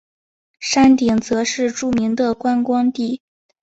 [0.59, 3.21] 山顶则是著名的观光地。